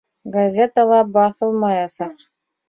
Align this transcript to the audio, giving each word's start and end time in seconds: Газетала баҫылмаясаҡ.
Газетала 0.35 1.01
баҫылмаясаҡ. 1.17 2.25